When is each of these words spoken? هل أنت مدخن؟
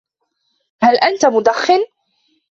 هل 0.81 0.97
أنت 0.97 1.25
مدخن؟ 1.25 1.85